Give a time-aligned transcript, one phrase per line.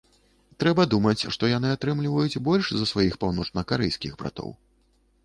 [0.61, 4.49] Трэба думаць, што яны атрымліваюць больш за сваіх паўночнакарэйскіх братоў.